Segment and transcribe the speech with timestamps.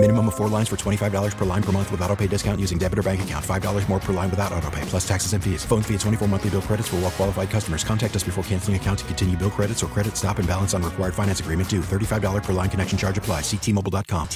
[0.00, 2.78] Minimum of four lines for $25 per line per month with auto pay discount using
[2.78, 3.44] debit or bank account.
[3.44, 5.64] $5 more per line without auto pay, plus taxes and fees.
[5.64, 7.82] Phone fee at 24 monthly bill credits for all well qualified customers.
[7.82, 10.84] Contact us before canceling account to continue bill credits or credit stop and balance on
[10.84, 11.80] required finance agreement due.
[11.80, 13.40] $35 per line connection charge apply.
[13.40, 14.28] Ctmobile.com.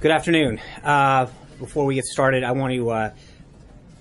[0.00, 0.60] Good afternoon.
[0.82, 1.28] Uh,
[1.60, 3.10] before we get started, I want to uh,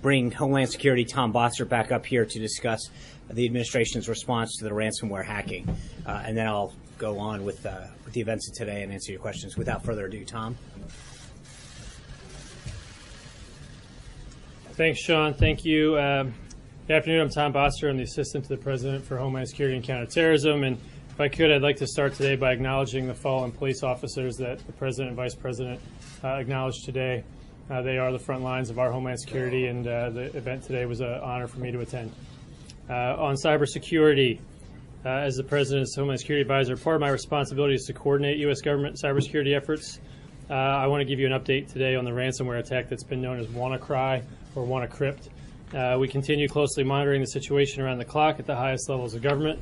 [0.02, 2.90] bring Homeland Security Tom Bossert back up here to discuss
[3.30, 5.68] the administration's response to the ransomware hacking,
[6.06, 9.12] uh, and then I'll go on with, uh, with the events of today and answer
[9.12, 9.58] your questions.
[9.58, 10.58] Without further ado, Tom.
[14.74, 15.34] Thanks, Sean.
[15.34, 15.98] Thank you.
[15.98, 16.34] Um,
[16.88, 17.22] good afternoon.
[17.22, 17.90] I'm Tom Bossert.
[17.90, 20.64] I'm the Assistant to the President for Homeland Security and Counterterrorism.
[20.64, 20.78] And
[21.10, 24.60] if I could, I'd like to start today by acknowledging the fallen police officers that
[24.68, 25.80] the President and Vice President
[26.24, 27.24] uh, acknowledged today.
[27.70, 30.86] Uh, they are the front lines of our Homeland Security, and uh, the event today
[30.86, 32.12] was an honor for me to attend.
[32.88, 34.40] Uh, on cybersecurity,
[35.06, 38.62] uh, as the President's Homeland Security Advisor, part of my responsibility is to coordinate U.S.
[38.62, 40.00] government cybersecurity efforts.
[40.52, 43.22] Uh, I want to give you an update today on the ransomware attack that's been
[43.22, 45.30] known as WannaCry or WannaCrypt.
[45.74, 49.24] Uh, we continue closely monitoring the situation around the clock at the highest levels of
[49.24, 49.60] government.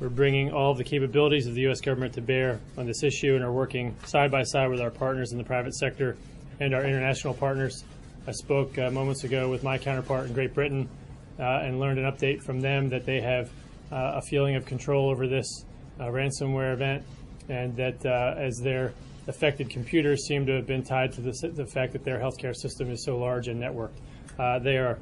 [0.00, 1.82] We're bringing all of the capabilities of the U.S.
[1.82, 5.32] government to bear on this issue and are working side by side with our partners
[5.32, 6.16] in the private sector
[6.60, 7.84] and our international partners.
[8.26, 10.88] I spoke uh, moments ago with my counterpart in Great Britain
[11.38, 13.50] and learned an update from them that they have
[13.90, 15.64] uh, a feeling of control over this
[16.00, 17.04] uh, ransomware event
[17.48, 18.92] and that uh, as their
[19.28, 22.90] affected computers seem to have been tied to the, the fact that their healthcare system
[22.90, 23.98] is so large and networked.
[24.38, 24.98] Uh, they are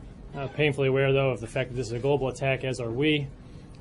[0.54, 3.26] painfully aware, though, of the fact that this is a global attack, as are we.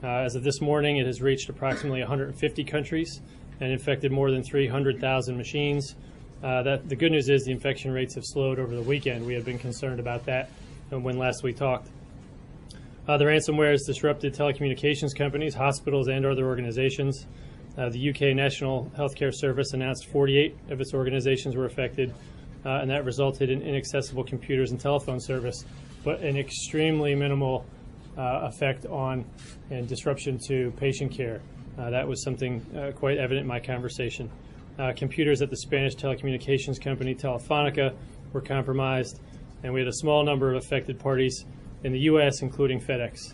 [0.02, 3.20] Uh, as of this morning, it has reached approximately 150 countries
[3.60, 5.96] and infected more than 300,000 machines.
[6.42, 9.26] Uh, that, the good news is the infection rates have slowed over the weekend.
[9.26, 10.50] We have been concerned about that
[10.90, 11.90] when last we talked.
[13.10, 17.26] Uh, the ransomware has disrupted telecommunications companies, hospitals, and other organizations.
[17.76, 22.14] Uh, the UK National Healthcare Service announced 48 of its organizations were affected,
[22.68, 25.66] uh, and that resulted in inaccessible computers and telephone service,
[26.04, 27.66] but an extremely minimal
[28.16, 29.26] uh, effect on
[29.72, 31.42] and disruption to patient care.
[31.80, 34.30] Uh, that was something uh, quite evident in my conversation.
[34.96, 37.92] computers at the Spanish telecommunications company Telefonica
[38.34, 39.20] were compromised,
[39.64, 41.44] and we had a small number of affected parties
[41.84, 43.34] in the U.S., including FedEx.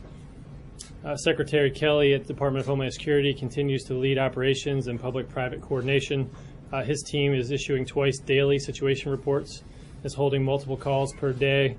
[1.03, 5.29] Uh, Secretary Kelly at the Department of Homeland Security continues to lead operations and public
[5.29, 6.29] private coordination.
[6.71, 9.63] Uh, his team is issuing twice daily situation reports,
[10.03, 11.77] is holding multiple calls per day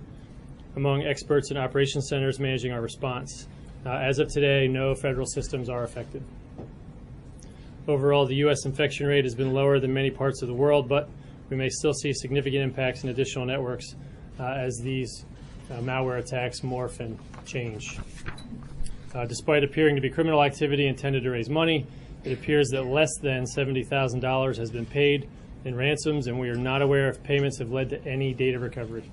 [0.76, 3.48] among experts and operations centers managing our response.
[3.84, 6.22] Uh, as of today, no federal systems are affected.
[7.88, 8.64] Overall, the U.S.
[8.64, 11.08] infection rate has been lower than many parts of the world, but
[11.50, 13.94] we may still see significant impacts in additional networks
[14.40, 15.24] uh, as these
[15.70, 17.98] uh, malware attacks morph and change.
[19.14, 21.86] Uh, despite appearing to be criminal activity intended to raise money,
[22.24, 25.28] it appears that less than $70,000 has been paid
[25.64, 29.10] in ransoms, and we are not aware if payments have led to any data recovery.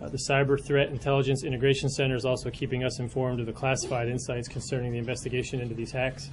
[0.00, 4.08] Uh, the Cyber Threat Intelligence Integration Center is also keeping us informed of the classified
[4.08, 6.30] insights concerning the investigation into these hacks.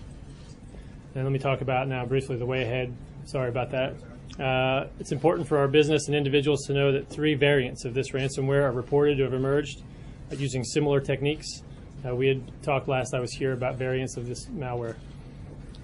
[1.16, 2.94] And let me talk about now briefly the way ahead.
[3.24, 3.94] Sorry about that.
[4.38, 8.12] Uh, it's important for our business and individuals to know that three variants of this
[8.12, 9.82] ransomware are reported to have emerged
[10.30, 11.64] uh, using similar techniques.
[12.06, 14.96] Uh, we had talked last I was here about variants of this malware.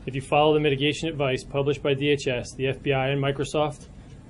[0.05, 3.87] If you follow the mitigation advice published by DHS, the FBI, and Microsoft,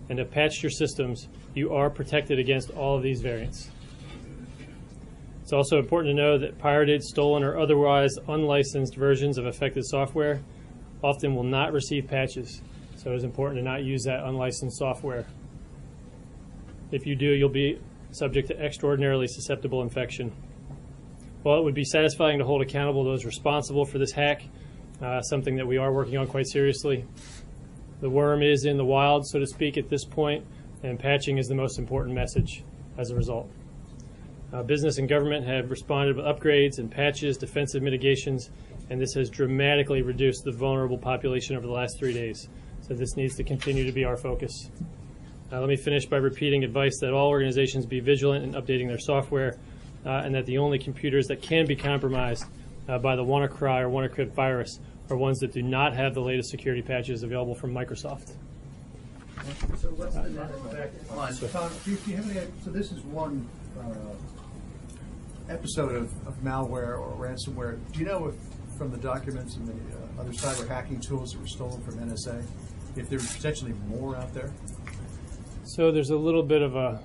[0.08, 3.72] and have patched your systems, you are protected against all of these variants.
[5.42, 10.42] It's also important to know that pirated, stolen, or otherwise unlicensed versions of affected software
[11.04, 12.62] often will not receive patches,
[12.96, 15.26] so it's important to not use that unlicensed software.
[16.92, 17.80] If you do, you'll be
[18.12, 20.32] subject to extraordinarily susceptible infection.
[21.44, 24.44] While it would be satisfying to hold accountable those responsible for this hack,
[25.02, 27.06] uh, something that we are working on quite seriously,
[28.02, 30.46] the worm is in the wild, so to speak, at this point,
[30.84, 32.64] and patching is the most important message
[32.98, 33.50] as a result.
[34.54, 38.50] Uh, business and government have responded with upgrades and patches, defensive mitigations,
[38.92, 42.50] and this has dramatically reduced the vulnerable population over the last three days.
[42.82, 44.70] So this needs to continue to be our focus.
[45.50, 49.00] Uh, let me finish by repeating advice that all organizations be vigilant in updating their
[49.00, 49.58] software,
[50.06, 52.44] uh, and that the only computers that can be compromised
[52.90, 54.80] uh, by the WannaCry or WannaCrypt virus
[55.10, 58.34] are ones that do not have the latest security patches available from Microsoft.
[59.78, 61.34] So what's the net effect?
[61.34, 63.48] So, Tom, do you, have any, so this is one
[63.80, 63.84] uh,
[65.52, 68.36] episode of, of malware or ransomware, do you know if
[68.82, 72.44] from the documents and the uh, other cyber hacking tools that were stolen from NSA,
[72.96, 74.52] if there's potentially more out there?
[75.66, 77.00] So there's a little bit of a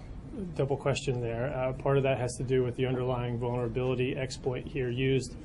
[0.55, 1.55] double question there.
[1.55, 5.37] Uh, part of that has to do with the underlying vulnerability exploit here used.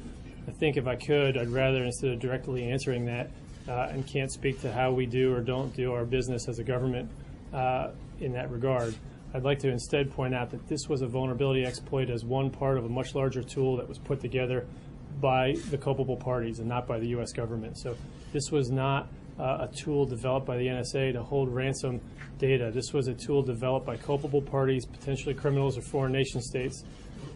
[0.48, 3.30] I think if I could, I'd rather, instead of directly answering that,
[3.68, 6.64] uh, and can't speak to how we do or don't do our business as a
[6.64, 7.12] government
[7.52, 7.90] uh,
[8.22, 8.96] in that regard,
[9.34, 12.78] I'd like to instead point out that this was a vulnerability exploit as one part
[12.78, 14.66] of a much larger tool that was put together
[15.20, 17.32] by the culpable parties and not by the U.S.
[17.32, 17.78] government.
[17.78, 17.96] So
[18.32, 19.08] this was not
[19.40, 22.02] uh, a tool developed by the NSA to hold ransom
[22.38, 22.72] data.
[22.74, 26.84] This was a tool developed by culpable parties, potentially criminals or foreign nation states,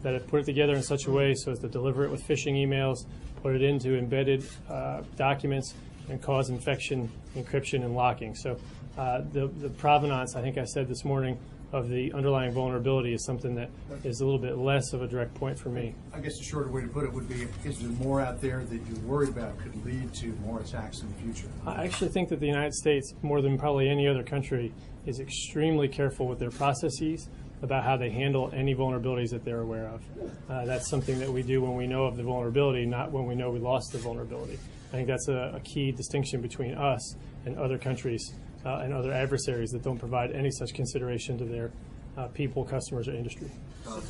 [0.01, 2.27] that have put it together in such a way so as to deliver it with
[2.27, 3.05] phishing emails,
[3.41, 5.73] put it into embedded uh, documents,
[6.09, 8.35] and cause infection, encryption, and locking.
[8.35, 8.57] So
[8.97, 11.39] uh, the, the provenance, I think I said this morning,
[11.75, 13.69] of the underlying vulnerability is something that
[14.05, 15.93] is a little bit less of a direct point for me.
[16.13, 18.63] I guess a shorter way to put it would be, is there more out there
[18.63, 21.49] that you're worried about could lead to more attacks in the future?
[21.67, 24.73] I actually think that the United States, more than probably any other country,
[25.05, 27.27] is extremely careful with their processes
[27.61, 30.01] about how they handle any vulnerabilities that they're aware of.
[30.49, 33.35] Uh, that's something that we do when we know of the vulnerability, not when we
[33.35, 34.57] know we lost the vulnerability.
[34.89, 38.33] I think that's a, a key distinction between us and other countries
[38.65, 41.71] uh, and other adversaries that don't provide any such consideration to their
[42.17, 43.49] uh, people, customers, or industry.
[43.85, 44.01] Tom,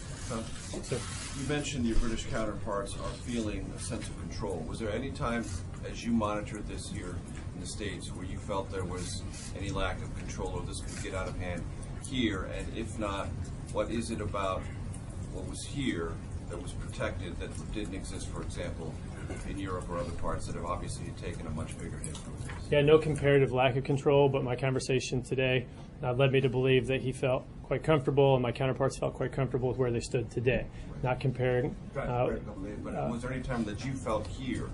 [1.39, 4.63] you mentioned your British counterparts are feeling a sense of control.
[4.67, 5.43] Was there any time,
[5.89, 7.17] as you monitored this year
[7.53, 9.23] in the States, where you felt there was
[9.57, 11.63] any lack of control or this could get out of hand
[12.07, 12.47] here?
[12.57, 13.27] And if not,
[13.73, 14.61] what is it about
[15.33, 16.13] what was here
[16.49, 18.93] that was protected that didn't exist, for example,
[19.49, 22.51] in Europe or other parts that have obviously taken a much bigger hit from this?
[22.71, 25.65] Yeah, no comparative lack of control, but my conversation today
[26.03, 29.31] uh, led me to believe that he felt quite comfortable and my counterparts felt quite
[29.31, 30.65] comfortable with where they stood today.
[31.03, 31.75] Not comparing.
[31.95, 32.29] Uh,
[32.83, 34.69] but was there any time that you felt here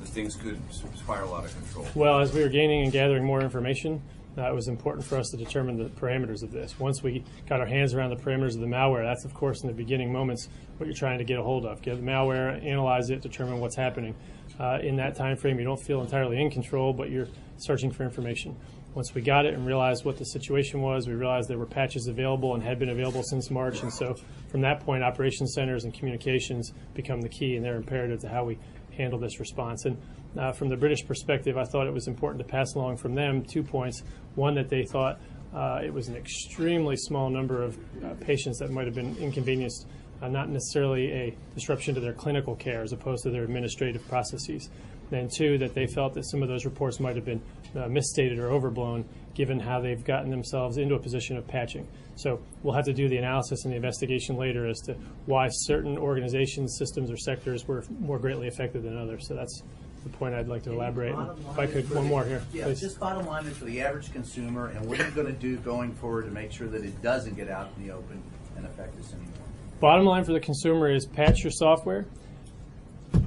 [0.00, 0.60] that things could
[0.96, 1.86] spiral out of control?
[1.94, 4.02] Well, as we were gaining and gathering more information,
[4.38, 6.78] uh, it was important for us to determine the parameters of this.
[6.78, 9.68] Once we got our hands around the parameters of the malware, that's of course in
[9.68, 10.48] the beginning moments
[10.78, 11.82] what you're trying to get a hold of.
[11.82, 14.14] Get the malware, analyze it, determine what's happening.
[14.58, 18.04] Uh, in that time frame, you don't feel entirely in control, but you're searching for
[18.04, 18.56] information.
[18.94, 22.08] Once we got it and realized what the situation was, we realized there were patches
[22.08, 23.82] available and had been available since March.
[23.82, 24.14] And so
[24.48, 28.44] from that point, operations centers and communications become the key, and they're imperative to how
[28.44, 28.58] we
[28.96, 29.86] handle this response.
[29.86, 29.96] And
[30.38, 33.42] uh, from the British perspective, I thought it was important to pass along from them
[33.42, 34.02] two points.
[34.34, 35.20] One, that they thought
[35.54, 39.86] uh, it was an extremely small number of uh, patients that might have been inconvenienced,
[40.22, 44.70] uh, not necessarily a disruption to their clinical care as opposed to their administrative processes.
[45.10, 47.42] And two, that they felt that some of those reports might have been
[47.76, 49.04] uh, misstated or overblown
[49.34, 51.86] given how they've gotten themselves into a position of patching.
[52.16, 54.94] So we'll have to do the analysis and the investigation later as to
[55.26, 59.26] why certain organizations, systems, or sectors were more greatly affected than others.
[59.26, 59.62] So that's
[60.02, 61.14] the point I'd like to elaborate.
[61.14, 62.80] If I could, one more here, Yeah, please.
[62.80, 65.56] just bottom line is for the average consumer, and what are you going to do
[65.58, 68.22] going forward to make sure that it doesn't get out in the open
[68.56, 69.32] and affect us anymore?
[69.80, 72.06] Bottom line for the consumer is patch your software,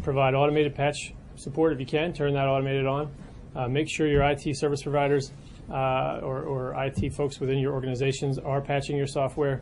[0.03, 3.11] provide automated patch support if you can, turn that automated on.
[3.55, 5.31] Uh, make sure your IT service providers
[5.69, 9.61] uh, or, or IT folks within your organizations are patching your software.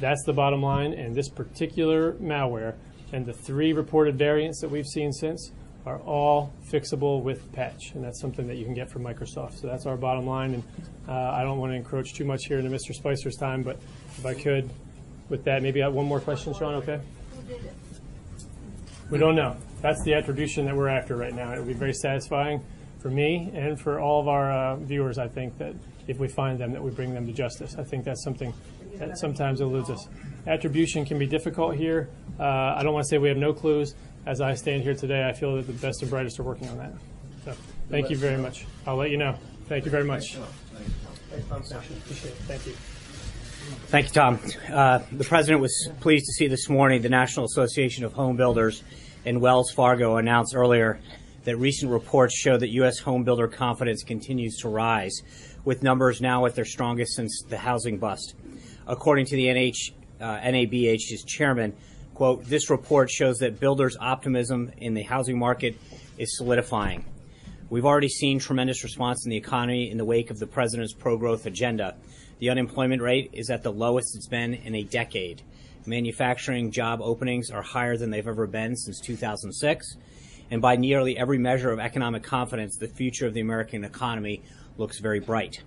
[0.00, 0.92] That's the bottom line.
[0.94, 2.74] And this particular malware
[3.12, 5.52] and the three reported variants that we've seen since
[5.86, 7.92] are all fixable with patch.
[7.94, 9.60] And that's something that you can get from Microsoft.
[9.60, 10.54] So that's our bottom line.
[10.54, 10.64] And
[11.08, 12.92] uh, I don't want to encroach too much here into Mr.
[12.92, 13.78] Spicer's time, but
[14.18, 14.68] if I could,
[15.28, 17.00] with that, maybe I have one more question, Sean, okay?
[19.10, 19.56] We don't know.
[19.80, 21.52] That's the attribution that we're after right now.
[21.52, 22.64] It would be very satisfying
[22.98, 25.74] for me and for all of our uh, viewers, I think, that
[26.08, 27.76] if we find them, that we bring them to justice.
[27.78, 28.52] I think that's something
[28.98, 30.08] that sometimes eludes us.
[30.46, 32.08] Attribution can be difficult here.
[32.38, 33.94] Uh, I don't want to say we have no clues.
[34.26, 36.78] As I stand here today, I feel that the best and brightest are working on
[36.78, 36.92] that.
[37.44, 37.54] So,
[37.88, 38.66] thank you very much.
[38.84, 39.36] I'll let you know.
[39.68, 40.34] Thank you very much.
[40.34, 42.72] Thank you.
[43.86, 44.40] Thank you, Tom.
[44.68, 48.82] Uh, the president was pleased to see this morning the National Association of Home Builders
[49.24, 50.98] and Wells Fargo announced earlier
[51.44, 52.98] that recent reports show that U.S.
[52.98, 55.22] home builder confidence continues to rise,
[55.64, 58.34] with numbers now at their strongest since the housing bust.
[58.88, 61.76] According to the NH, uh, NABH's chairman,
[62.16, 65.78] quote, this report shows that builders' optimism in the housing market
[66.16, 67.04] is solidifying.
[67.68, 71.18] We've already seen tremendous response in the economy in the wake of the president's pro
[71.18, 71.94] growth agenda.
[72.38, 75.42] The unemployment rate is at the lowest it's been in a decade.
[75.84, 79.96] Manufacturing job openings are higher than they've ever been since 2006.
[80.50, 84.42] And by nearly every measure of economic confidence, the future of the American economy
[84.78, 85.62] looks very bright.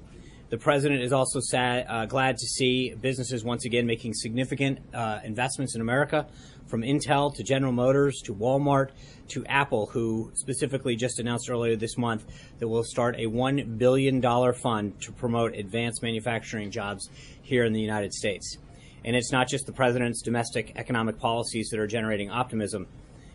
[0.50, 5.20] The president is also sad, uh, glad to see businesses once again making significant uh,
[5.24, 6.26] investments in America,
[6.66, 8.90] from Intel to General Motors to Walmart
[9.30, 12.26] to Apple, who specifically just announced earlier this month
[12.58, 14.22] that will start a $1 billion
[14.54, 17.10] fund to promote advanced manufacturing jobs
[17.44, 18.58] here in the United States.
[19.06, 22.88] And it's not just the president's domestic economic policies that are generating optimism.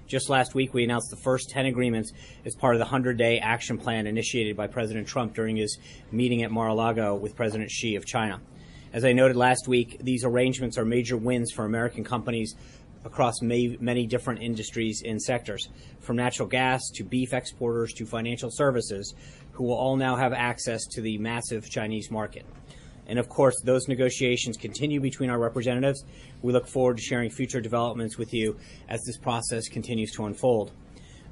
[0.06, 2.12] Just last week, we announced the first 10 agreements
[2.44, 5.78] as part of the 100 day action plan initiated by President Trump during his
[6.12, 8.40] meeting at Mar a Lago with President Xi of China.
[8.92, 12.54] As I noted last week, these arrangements are major wins for American companies
[13.04, 15.68] across many different industries and sectors,
[16.00, 19.14] from natural gas to beef exporters to financial services,
[19.52, 22.44] who will all now have access to the massive Chinese market.
[23.06, 26.04] And of course, those negotiations continue between our representatives.
[26.42, 28.58] We look forward to sharing future developments with you
[28.88, 30.72] as this process continues to unfold.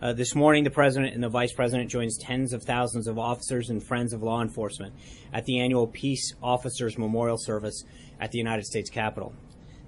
[0.02, 3.70] Uh, this morning, the President and the Vice President joins tens of thousands of officers
[3.70, 4.92] and friends of law enforcement
[5.32, 7.84] at the annual Peace Officers Memorial Service
[8.20, 9.32] at the United States Capitol.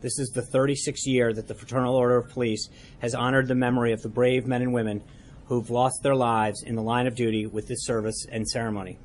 [0.02, 2.68] This is the 36th year that the Fraternal Order of Police
[3.00, 5.02] has honored the memory of the brave men and women
[5.46, 8.98] who've lost their lives in the line of duty with this service and ceremony.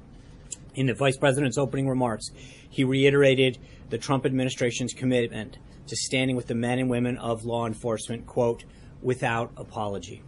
[0.75, 2.29] In the Vice President's opening remarks,
[2.69, 3.57] he reiterated
[3.89, 5.57] the Trump administration's commitment
[5.87, 8.63] to standing with the men and women of law enforcement, quote,
[9.01, 10.21] without apology.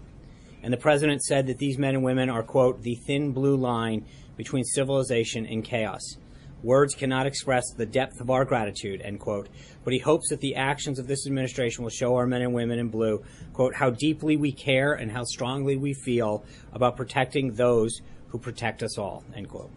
[0.64, 4.06] And the President said that these men and women are, quote, the thin blue line
[4.36, 6.18] between civilization and chaos.
[6.64, 9.50] Words cannot express the depth of our gratitude, end quote.
[9.84, 12.78] But he hopes that the actions of this administration will show our men and women
[12.78, 18.02] in blue, quote, how deeply we care and how strongly we feel about protecting those
[18.28, 19.72] who protect us all, end quote.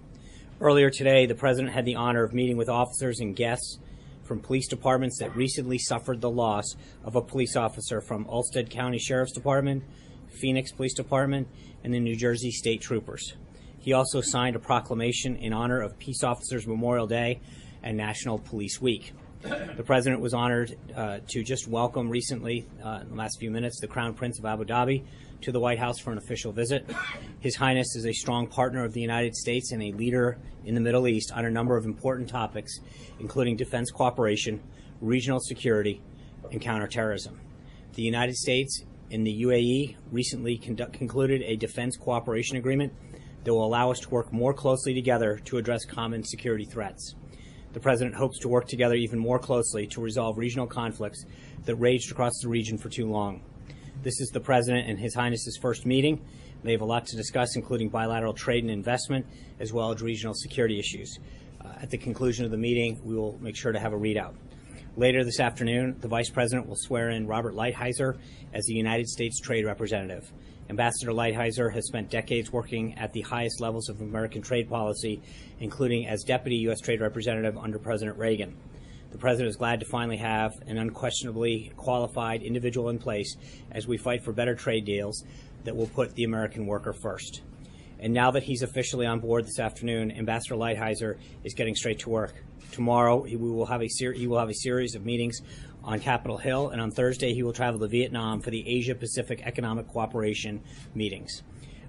[0.64, 3.78] Earlier today, the President had the honor of meeting with officers and guests
[4.22, 6.64] from police departments that recently suffered the loss
[7.04, 9.84] of a police officer from Ulster County Sheriff's Department,
[10.40, 11.48] Phoenix Police Department,
[11.84, 13.34] and the New Jersey State Troopers.
[13.78, 17.42] He also signed a proclamation in honor of Peace Officers Memorial Day
[17.82, 19.12] and National Police Week.
[19.42, 23.80] The President was honored uh, to just welcome recently, uh, in the last few minutes,
[23.80, 25.04] the Crown Prince of Abu Dhabi
[25.44, 26.90] to the White House for an official visit.
[27.40, 30.80] His Highness is a strong partner of the United States and a leader in the
[30.80, 32.80] Middle East on a number of important topics,
[33.20, 34.62] including defense cooperation,
[35.02, 36.00] regional security,
[36.50, 37.38] and counterterrorism.
[37.92, 42.94] The United States and the UAE recently conduct, concluded a defense cooperation agreement
[43.44, 47.14] that will allow us to work more closely together to address common security threats.
[47.74, 51.26] The President hopes to work together even more closely to resolve regional conflicts
[51.66, 53.42] that raged across the region for too long.
[54.04, 56.20] This is the President and His Highness's first meeting.
[56.62, 59.24] They have a lot to discuss, including bilateral trade and investment,
[59.58, 61.18] as well as regional security issues.
[61.64, 64.34] Uh, at the conclusion of the meeting, we will make sure to have a readout.
[64.98, 68.18] Later this afternoon, the Vice President will swear in Robert Lighthizer
[68.52, 70.30] as the United States Trade Representative.
[70.68, 75.22] Ambassador Lighthizer has spent decades working at the highest levels of American trade policy,
[75.60, 76.80] including as Deputy U.S.
[76.80, 78.54] Trade Representative under President Reagan.
[79.14, 83.36] The President is glad to finally have an unquestionably qualified individual in place
[83.70, 85.22] as we fight for better trade deals
[85.62, 87.42] that will put the American worker first.
[88.00, 92.10] And now that he's officially on board this afternoon, Ambassador Lighthizer is getting straight to
[92.10, 92.34] work.
[92.72, 95.42] Tomorrow, he will have a, ser- he will have a series of meetings
[95.84, 99.42] on Capitol Hill, and on Thursday, he will travel to Vietnam for the Asia Pacific
[99.44, 100.60] Economic Cooperation
[100.92, 101.44] meetings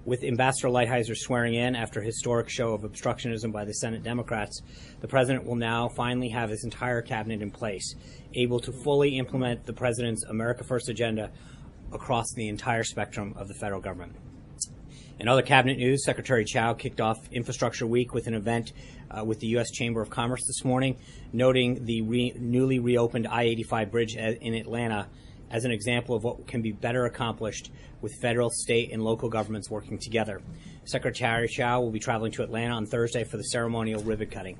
[0.06, 4.62] with Ambassador Lighthizer swearing in after a historic show of obstructionism by the Senate Democrats,
[5.00, 7.96] the president will now finally have his entire cabinet in place,
[8.34, 11.32] able to fully implement the president's America First agenda
[11.92, 14.14] across the entire spectrum of the federal government.
[15.18, 18.72] In other cabinet news, Secretary Chao kicked off Infrastructure Week with an event
[19.10, 19.70] uh, with the U.S.
[19.72, 20.98] Chamber of Commerce this morning,
[21.32, 25.08] noting the re- newly reopened I 85 bridge in Atlanta
[25.50, 29.70] as an example of what can be better accomplished with federal, state, and local governments
[29.70, 30.40] working together.
[30.84, 34.58] Secretary Chao will be traveling to Atlanta on Thursday for the ceremonial ribbon cutting.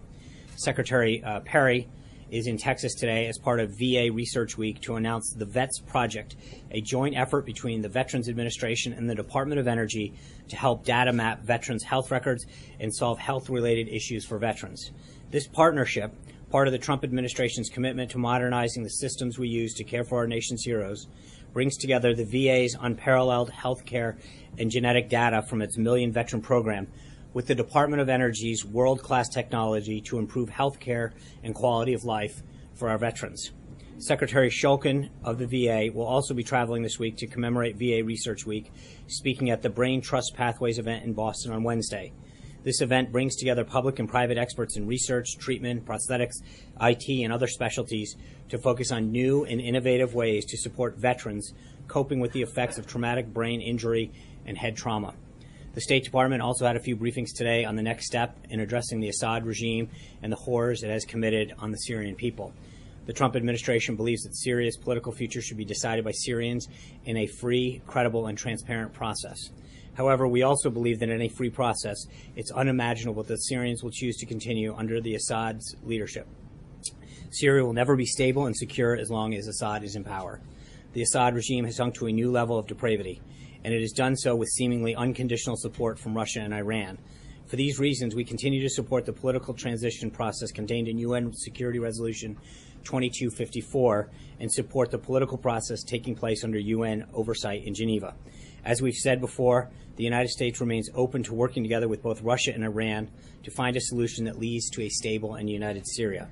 [0.56, 1.88] Secretary uh, Perry
[2.30, 6.34] is in Texas today as part of VA Research Week to announce the VETS Project,
[6.72, 10.12] a joint effort between the Veterans Administration and the Department of Energy
[10.48, 12.46] to help data map veterans' health records
[12.80, 14.90] and solve health related issues for veterans.
[15.30, 16.12] This partnership
[16.50, 20.18] part of the Trump administration's commitment to modernizing the systems we use to care for
[20.18, 21.08] our nation's heroes,
[21.52, 24.16] brings together the VA's unparalleled health care
[24.58, 26.86] and genetic data from its Million Veteran program
[27.32, 31.12] with the Department of Energy's world class technology to improve health care
[31.42, 32.42] and quality of life
[32.74, 33.50] for our veterans.
[33.98, 38.44] Secretary Shulkin of the VA will also be traveling this week to commemorate VA Research
[38.44, 38.70] Week,
[39.06, 42.12] speaking at the Brain Trust Pathways event in Boston on Wednesday.
[42.66, 46.42] This event brings together public and private experts in research, treatment, prosthetics,
[46.80, 48.16] IT, and other specialties
[48.48, 51.54] to focus on new and innovative ways to support veterans
[51.86, 54.10] coping with the effects of traumatic brain injury
[54.46, 55.14] and head trauma.
[55.74, 58.98] The State Department also had a few briefings today on the next step in addressing
[58.98, 59.88] the Assad regime
[60.20, 62.52] and the horrors it has committed on the Syrian people.
[63.06, 66.66] The Trump administration believes that Syria's political future should be decided by Syrians
[67.04, 69.50] in a free, credible, and transparent process.
[69.96, 74.16] However, we also believe that in a free process, it's unimaginable that Syrians will choose
[74.18, 76.28] to continue under the Assad's leadership.
[77.30, 80.40] Syria will never be stable and secure as long as Assad is in power.
[80.92, 83.20] The Assad regime has sunk to a new level of depravity,
[83.64, 86.98] and it has done so with seemingly unconditional support from Russia and Iran.
[87.46, 91.78] For these reasons, we continue to support the political transition process contained in UN Security
[91.78, 92.36] Resolution
[92.84, 94.10] 2254
[94.40, 98.14] and support the political process taking place under UN oversight in Geneva.
[98.66, 102.52] As we've said before, the United States remains open to working together with both Russia
[102.52, 103.08] and Iran
[103.44, 106.28] to find a solution that leads to a stable and united Syria.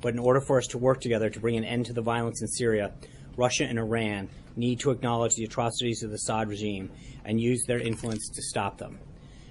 [0.00, 2.42] But in order for us to work together to bring an end to the violence
[2.42, 2.92] in Syria,
[3.36, 6.90] Russia and Iran need to acknowledge the atrocities of the Assad regime
[7.24, 8.98] and use their influence to stop them.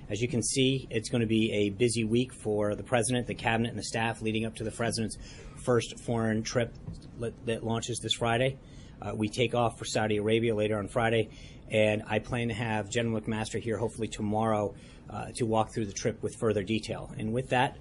[0.09, 3.33] As you can see, it's going to be a busy week for the president, the
[3.33, 5.17] cabinet, and the staff leading up to the president's
[5.63, 6.75] first foreign trip
[7.45, 8.57] that launches this Friday.
[9.01, 11.29] Uh, we take off for Saudi Arabia later on Friday,
[11.71, 14.73] and I plan to have General McMaster here hopefully tomorrow
[15.09, 17.11] uh, to walk through the trip with further detail.
[17.17, 17.77] And with that,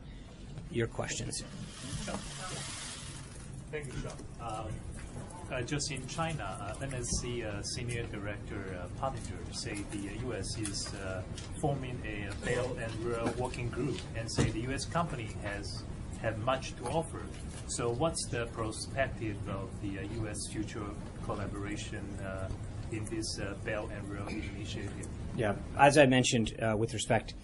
[0.71, 1.43] your questions.
[3.71, 4.13] Thank you, Sean.
[4.41, 4.67] Um,
[5.53, 10.59] uh, just in China, uh, NSC uh, Senior Director uh, Pottinger say the U.S.
[10.59, 11.23] is uh,
[11.61, 14.85] forming a Belt and Road working group and say the U.S.
[14.85, 15.83] company has
[16.23, 17.21] have much to offer.
[17.67, 20.39] So what's the perspective of the U.S.
[20.49, 20.87] Uh, future
[21.25, 22.03] collaboration
[22.97, 24.91] in this Belt and Road initiative?
[25.37, 27.35] Yeah, as I mentioned with respect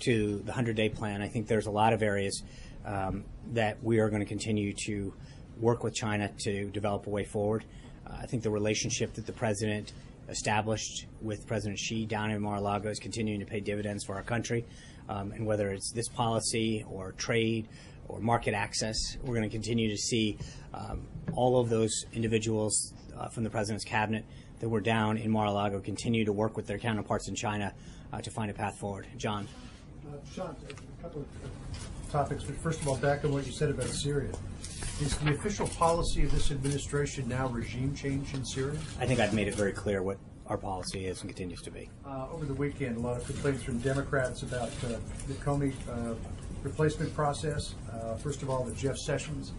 [0.00, 2.42] to the 100-day plan, I think there's a lot of areas
[2.84, 5.12] um, that we are going to continue to
[5.58, 7.64] work with China to develop a way forward.
[8.06, 9.92] Uh, I think the relationship that the president
[10.28, 14.64] established with President Xi down in Mar-a-Lago is continuing to pay dividends for our country.
[15.08, 17.68] Um, and whether it's this policy or trade
[18.08, 20.38] or market access, we're going to continue to see
[20.72, 21.02] um,
[21.32, 24.24] all of those individuals uh, from the president's cabinet
[24.60, 27.74] that were down in Mar-a-Lago continue to work with their counterparts in China
[28.12, 29.06] uh, to find a path forward.
[29.16, 29.48] John.
[30.06, 33.70] Uh, Sean, a couple of topics, but first of all, back on what you said
[33.70, 34.32] about Syria.
[35.00, 38.78] Is the official policy of this administration now regime change in Syria?
[38.98, 41.88] I think I've made it very clear what our policy is and continues to be.
[42.04, 46.14] Uh, over the weekend, a lot of complaints from Democrats about uh, the Comey uh,
[46.62, 47.74] replacement process.
[47.90, 49.52] Uh, first of all, that Jeff Sessions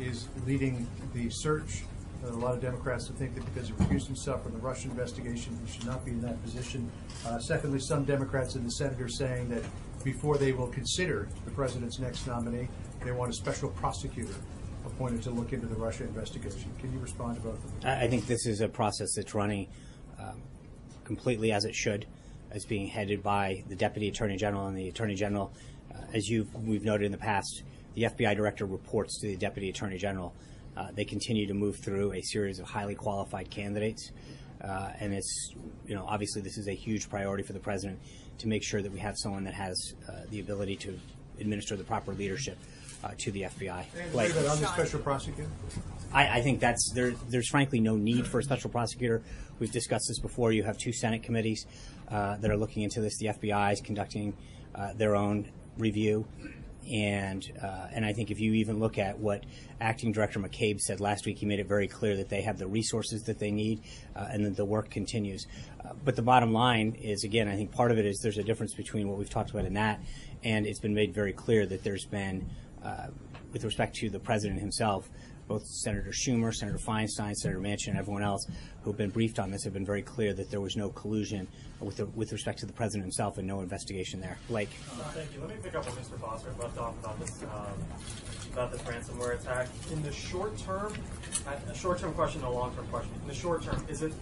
[0.00, 1.82] is leading the search.
[2.24, 5.72] A lot of Democrats think that because he recused himself from the Russian investigation, he
[5.72, 6.90] should not be in that position.
[7.24, 9.62] Uh, secondly, some Democrats in the Senate are saying that
[10.02, 12.68] before they will consider the president's next nominee,
[13.04, 14.34] they want a special prosecutor
[14.84, 16.72] appointed to look into the Russia investigation.
[16.78, 17.90] Can you respond to both of them?
[17.90, 19.68] I think this is a process that's running
[20.18, 20.42] um,
[21.04, 22.06] completely as it should.
[22.52, 25.52] It's being headed by the Deputy Attorney General and the Attorney General.
[25.92, 27.62] Uh, as you we've noted in the past,
[27.94, 30.34] the FBI Director reports to the Deputy Attorney General.
[30.76, 34.10] Uh, they continue to move through a series of highly qualified candidates.
[34.62, 35.54] Uh, and it's,
[35.86, 37.98] you know, obviously this is a huge priority for the president
[38.38, 40.98] to make sure that we have someone that has uh, the ability to
[41.40, 42.58] administer the proper leadership
[43.04, 43.84] uh, to the FBI.
[44.12, 45.48] Like, on the special prosecutor?
[46.12, 47.12] I, I, think that's there.
[47.28, 49.22] There's frankly no need for a special prosecutor.
[49.58, 50.52] We've discussed this before.
[50.52, 51.66] You have two Senate committees
[52.10, 53.18] uh, that are looking into this.
[53.18, 54.34] The FBI is conducting
[54.74, 56.26] uh, their own review,
[56.90, 59.44] and uh, and I think if you even look at what
[59.80, 62.66] Acting Director McCabe said last week, he made it very clear that they have the
[62.66, 63.82] resources that they need,
[64.14, 65.46] uh, and that the work continues.
[65.84, 68.44] Uh, but the bottom line is, again, I think part of it is there's a
[68.44, 70.00] difference between what we've talked about in that,
[70.42, 72.48] and it's been made very clear that there's been
[72.82, 73.08] uh,
[73.52, 75.08] with respect to the president himself,
[75.48, 78.46] both Senator Schumer, Senator Feinstein, Senator Manchin, and everyone else
[78.82, 81.46] who have been briefed on this have been very clear that there was no collusion
[81.80, 84.38] with, the, with respect to the president himself and no investigation there.
[84.48, 84.70] Blake.
[84.90, 85.40] Uh, thank you.
[85.40, 86.18] Let me pick up on Mr.
[86.20, 87.84] Foster left off about this um,
[88.52, 89.68] about this ransomware attack.
[89.92, 90.94] In the short term,
[91.68, 93.12] a short term question and a long term question.
[93.22, 94.12] In the short term, is it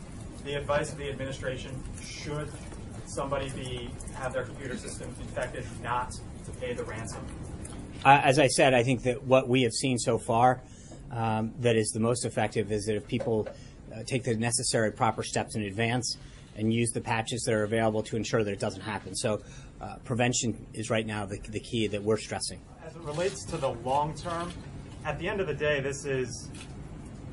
[0.44, 2.50] the advice of the administration should
[3.06, 6.12] somebody be have their computer system infected not
[6.44, 7.24] to pay the ransom?
[8.04, 10.62] Uh, as I said, I think that what we have seen so far
[11.10, 13.48] um, that is the most effective is that if people
[13.94, 16.16] uh, take the necessary proper steps in advance
[16.56, 19.14] and use the patches that are available to ensure that it doesn't happen.
[19.14, 19.42] So
[19.80, 22.60] uh, prevention is right now the, the key that we're stressing.
[22.84, 24.52] As it relates to the long term,
[25.04, 26.50] at the end of the day, this is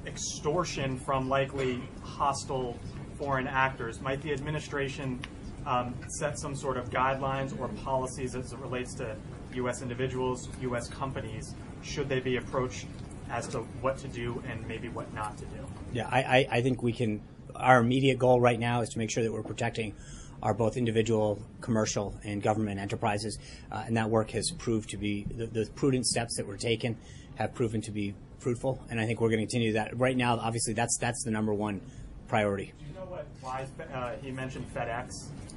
[0.05, 2.77] extortion from likely hostile
[3.17, 4.01] foreign actors.
[4.01, 5.19] Might the administration
[5.65, 9.15] um, set some sort of guidelines or policies as it relates to
[9.53, 9.81] U.S.
[9.81, 10.87] individuals, U.S.
[10.87, 12.87] companies, should they be approached
[13.31, 15.65] as to what to do and maybe what not to do?
[15.93, 17.21] Yeah, I, I, I think we can.
[17.55, 19.93] Our immediate goal right now is to make sure that we're protecting
[20.41, 23.37] are both individual, commercial, and government enterprises,
[23.71, 26.97] uh, and that work has proved to be the, the prudent steps that were taken
[27.35, 29.97] have proven to be fruitful, and I think we're going to continue that.
[29.97, 31.81] Right now, obviously, that's that's the number one
[32.27, 32.73] priority.
[32.79, 33.27] Do you know what?
[33.41, 35.09] Why uh, he mentioned FedEx?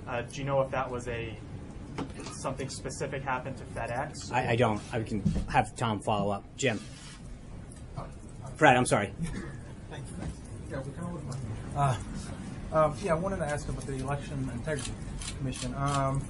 [0.06, 1.36] Uh, do you know if that was a
[2.32, 4.32] something specific happened to FedEx?
[4.32, 4.80] I, I don't.
[4.92, 6.44] I can have Tom follow up.
[6.56, 6.78] Jim.
[8.56, 9.12] Fred, I'm sorry.
[10.70, 11.22] Yeah, we can always-
[11.76, 11.96] Uh,
[12.72, 14.92] um, yeah, I wanted to ask about the Election Integrity
[15.38, 15.74] Commission.
[15.74, 16.24] Um,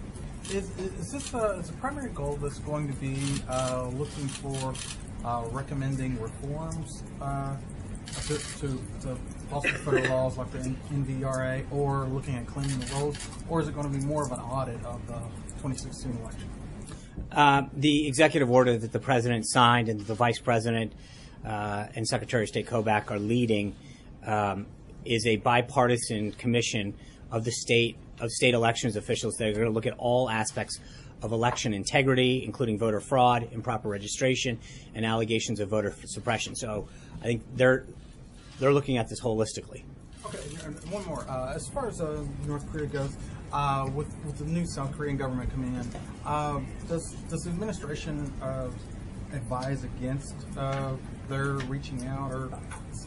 [0.51, 3.17] is, is this a, is the primary goal that's going to be
[3.49, 4.75] uh, looking for
[5.25, 7.57] uh, recommending reforms uh,
[8.27, 9.19] to, to, to
[9.51, 13.75] possible federal laws like the NVRA or looking at cleaning the roads, or is it
[13.75, 15.19] going to be more of an audit of the
[15.63, 16.49] 2016 election?
[17.33, 20.93] Uh, the executive order that the president signed and the vice president
[21.45, 23.75] uh, and Secretary of State Kobach are leading
[24.27, 24.67] um,
[25.05, 26.95] is a bipartisan commission
[27.31, 30.79] of the state of state elections officials that are going to look at all aspects
[31.23, 34.59] of election integrity, including voter fraud, improper registration,
[34.95, 36.55] and allegations of voter suppression.
[36.55, 36.89] So
[37.21, 37.87] I think they're
[38.61, 39.83] they're looking at this holistically.
[40.27, 41.29] Okay, and one more.
[41.29, 43.17] Uh, as far as uh, North Korea goes,
[43.53, 45.91] uh, with, with the new South Korean government coming in,
[46.25, 48.71] uh, does does the administration uh,
[49.33, 50.93] advise against uh,
[51.29, 52.51] their reaching out or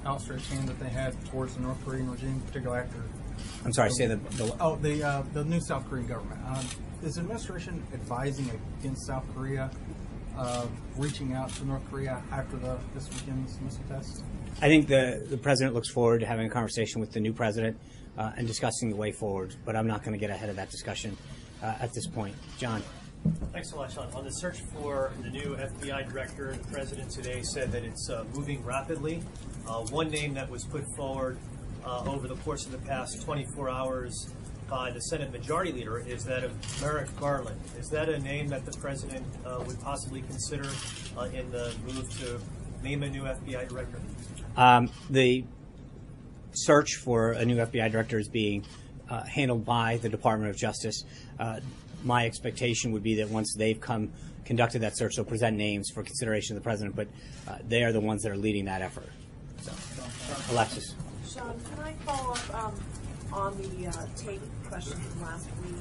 [0.05, 3.01] outstretched hand that they had towards the North Korean regime, particularly after?
[3.65, 6.39] I'm sorry, say the- the- oh the uh, the new South Korean government.
[6.45, 6.65] Um,
[7.03, 8.49] is the administration advising
[8.79, 9.69] against South Korea
[10.37, 10.65] uh,
[10.97, 14.23] reaching out to North Korea after the this weekend's missile test?
[14.61, 17.77] I think the, the president looks forward to having a conversation with the new president
[18.17, 20.71] uh, and discussing the way forward, but I'm not going to get ahead of that
[20.71, 21.15] discussion
[21.61, 22.33] uh, at this point.
[22.57, 22.81] John.
[23.51, 24.07] Thanks a lot, Sean.
[24.13, 28.23] On the search for the new FBI director, the president today said that it's uh,
[28.33, 29.21] moving rapidly.
[29.67, 31.37] Uh, one name that was put forward
[31.85, 34.29] uh, over the course of the past 24 hours
[34.69, 37.59] by the Senate Majority Leader is that of Merrick Garland.
[37.79, 40.69] Is that a name that the president uh, would possibly consider
[41.17, 42.39] uh, in the move to
[42.83, 44.01] name a new FBI director?
[44.55, 45.45] Um, the
[46.51, 48.65] search for a new FBI director is being
[49.09, 51.03] uh, handled by the Department of Justice.
[52.07, 54.13] My expectation would be that once they've come
[54.45, 57.09] conducted that search, they'll present names for consideration of the president, but
[57.49, 59.09] uh, they are the ones that are leading that effort.
[59.61, 59.73] So,
[60.53, 60.95] Alexis.
[61.29, 62.79] Sean, can I follow up um,
[63.33, 64.39] on the uh, tape
[64.69, 65.75] question from last week?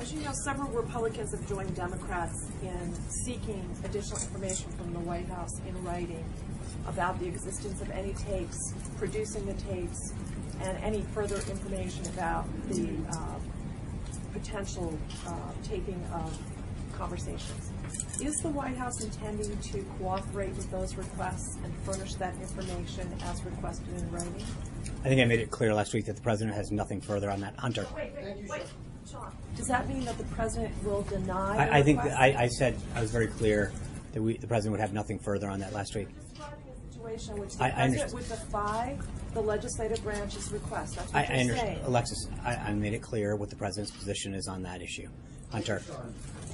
[0.00, 5.26] As you know, several Republicans have joined Democrats in seeking additional information from the White
[5.26, 6.24] House in writing
[6.86, 10.12] about the existence of any tapes, producing the tapes,
[10.60, 13.38] and any further information about the uh,
[14.34, 16.38] potential uh, taping of
[16.98, 17.70] conversations.
[18.20, 23.42] Is the White House intending to cooperate with those requests and furnish that information as
[23.44, 24.44] requested in writing?
[25.04, 27.40] I think I made it clear last week that the president has nothing further on
[27.40, 27.56] that.
[27.56, 27.86] Hunter.
[27.94, 28.62] Wait, wait, wait,
[29.10, 29.32] Sean.
[29.56, 31.68] Does that mean that the president will deny?
[31.68, 33.72] I, I think that I, I said I was very clear
[34.12, 36.08] that we, the president would have nothing further on that last week.
[37.04, 38.14] Describing a situation in which the I- I president understand.
[38.14, 38.98] would defy
[39.34, 40.96] the legislative branch's request.
[40.96, 41.86] That's what I, you're I understand, saying.
[41.86, 42.28] Alexis.
[42.44, 45.08] I, I made it clear what the president's position is on that issue.
[45.50, 45.82] Hunter.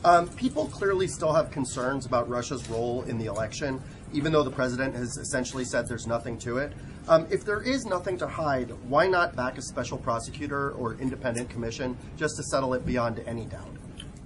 [0.05, 3.83] Um, people clearly still have concerns about Russia's role in the election,
[4.13, 6.73] even though the president has essentially said there's nothing to it.
[7.09, 11.51] Um, if there is nothing to hide, why not back a special prosecutor or independent
[11.51, 13.69] commission just to settle it beyond any doubt?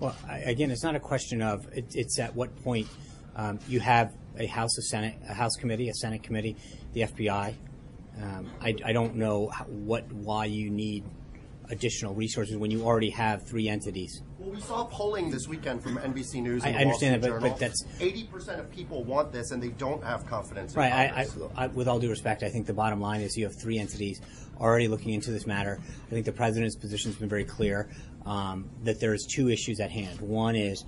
[0.00, 2.88] Well, I, again, it's not a question of it, it's at what point
[3.36, 6.56] um, you have a House of Senate, a House committee, a Senate committee,
[6.92, 7.54] the FBI.
[8.22, 11.04] Um, I, I don't know how, what why you need
[11.70, 14.22] additional resources when you already have three entities.
[14.38, 17.58] Well, we saw polling this weekend from NBC News I- I understand that, but- but
[17.58, 20.74] that's- eighty percent of people want this, and they don't have confidence.
[20.74, 20.92] In Right.
[20.92, 23.78] I, I, with all due respect, I think the bottom line is you have three
[23.78, 24.20] entities
[24.60, 25.80] already looking into this matter.
[26.06, 27.88] I think the president's position has been very clear
[28.26, 30.20] um, that there's two issues at hand.
[30.20, 30.84] One is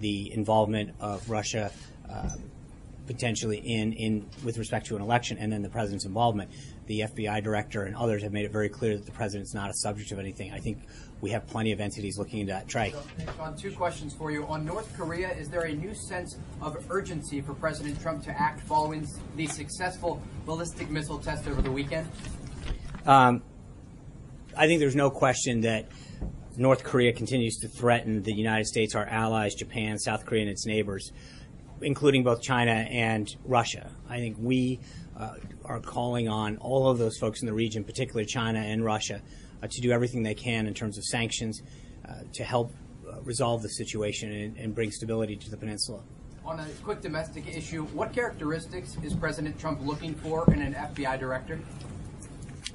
[0.00, 1.70] the involvement of Russia.
[2.10, 2.30] Uh,
[3.06, 6.50] potentially in, in with respect to an election and then the president's involvement.
[6.86, 9.74] The FBI director and others have made it very clear that the president's not a
[9.74, 10.52] subject of anything.
[10.52, 10.78] I think
[11.20, 12.68] we have plenty of entities looking into that.
[12.68, 12.94] Trey
[13.36, 14.46] Sean, two questions for you.
[14.46, 18.60] On North Korea, is there a new sense of urgency for President Trump to act
[18.60, 22.08] following the successful ballistic missile test over the weekend?
[23.06, 23.42] Um,
[24.56, 25.88] I think there's no question that
[26.56, 30.66] North Korea continues to threaten the United States, our allies, Japan, South Korea, and its
[30.66, 31.12] neighbors,
[31.84, 33.90] including both China and Russia.
[34.08, 34.80] I think we
[35.16, 39.20] uh, are calling on all of those folks in the region, particularly China and Russia,
[39.62, 41.62] uh, to do everything they can in terms of sanctions
[42.08, 42.72] uh, to help
[43.08, 46.00] uh, resolve the situation and, and bring stability to the peninsula.
[46.44, 51.18] On a quick domestic issue, what characteristics is President Trump looking for in an FBI
[51.18, 51.58] director?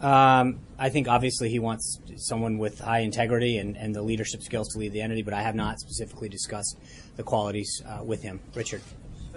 [0.01, 4.69] Um, I think obviously he wants someone with high integrity and, and the leadership skills
[4.69, 6.77] to lead the entity, but I have not specifically discussed
[7.17, 8.39] the qualities uh, with him.
[8.55, 8.81] Richard.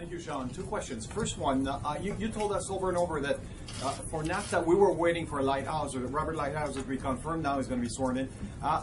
[0.02, 0.48] Thank you, Sean.
[0.48, 1.06] Two questions.
[1.06, 3.38] First one, uh, you, you told us over and over that
[3.84, 7.44] uh, for NAFTA we were waiting for a Lighthouse, or Robert Lighthouse, as we confirmed
[7.44, 8.28] now, is going to be sworn in.
[8.60, 8.82] Uh,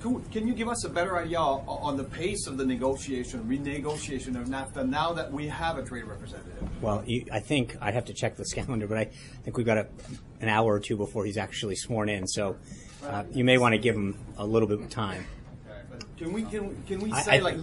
[0.00, 4.48] can, you give us a better idea on the pace of the negotiation, renegotiation of
[4.48, 6.82] NAFTA now that we have a trade representative?
[6.82, 9.04] Well, I think I'd have to check the calendar, but I
[9.44, 9.86] think we've got a,
[10.40, 12.26] an hour or two before he's actually sworn in.
[12.26, 12.56] So
[13.06, 15.26] uh, you may want to give him a little bit of time.
[16.18, 17.56] Can we can, can we I- say I- like?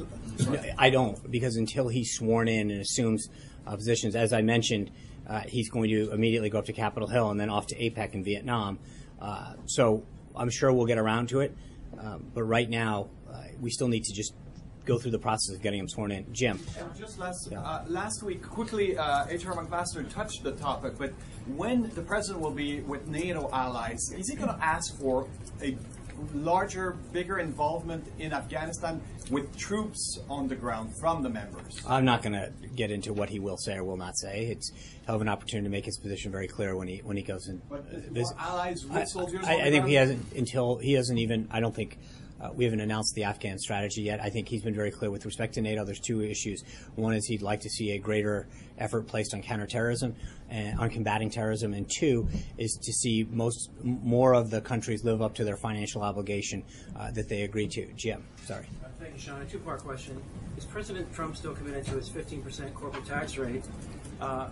[0.77, 3.27] I don't, because until he's sworn in and assumes
[3.65, 4.91] uh, positions, as I mentioned,
[5.27, 8.13] uh, he's going to immediately go up to Capitol Hill and then off to APEC
[8.13, 8.77] in Vietnam.
[9.19, 10.03] Uh, so
[10.35, 11.55] I'm sure we'll get around to it.
[11.99, 14.33] Um, but right now, uh, we still need to just
[14.85, 16.31] go through the process of getting him sworn in.
[16.31, 16.59] Jim.
[16.79, 19.53] And Just last uh, last week, quickly, uh, H.R.
[19.55, 21.11] McMaster touched the topic, but
[21.55, 25.27] when the president will be with NATO allies, is he going to ask for
[25.61, 25.75] a
[26.33, 31.81] larger, bigger involvement in Afghanistan with troops on the ground from the members?
[31.87, 34.47] I'm not going to get into what he will say or will not say.
[34.47, 34.71] It's
[35.05, 37.47] he'll have an opportunity to make his position very clear when he when he goes
[37.47, 37.61] in.
[37.69, 41.19] But uh, allies with I, soldiers I, I the think he hasn't until he hasn't
[41.19, 41.47] even.
[41.51, 41.97] I don't think.
[42.39, 44.21] Uh, we haven't announced the Afghan strategy yet.
[44.21, 45.83] I think he's been very clear with respect to NATO.
[45.83, 46.63] There's two issues.
[46.95, 48.47] One is he'd like to see a greater
[48.77, 50.15] effort placed on counterterrorism
[50.49, 55.21] and on combating terrorism, and two is to see most more of the countries live
[55.21, 56.63] up to their financial obligation
[56.95, 57.91] uh, that they agreed to.
[57.93, 58.67] Jim, sorry.
[58.99, 59.41] Thank you, Sean.
[59.41, 60.21] A two-part question.
[60.57, 63.63] Is President Trump still committed to his 15% corporate tax rate?
[64.19, 64.49] Uh,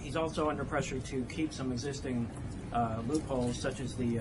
[0.00, 2.28] he's also under pressure to keep some existing
[2.74, 4.20] uh, loopholes, such as the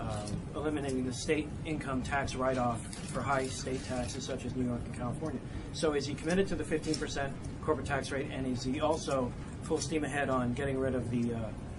[0.00, 2.82] uh, eliminating the state income tax write-off
[3.12, 5.40] for high state taxes, such as New York and California.
[5.72, 7.30] So is he committed to the 15%
[7.62, 9.32] corporate tax rate, and is he also
[9.62, 11.38] full steam ahead on getting rid of the uh,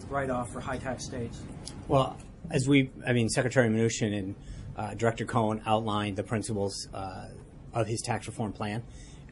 [0.10, 1.42] write-off for high tax states?
[1.88, 2.18] Well,
[2.50, 4.36] as we, I mean, Secretary Mnuchin and
[4.76, 7.28] uh, Director Cohn outlined the principles uh,
[7.74, 8.84] of his tax reform plan.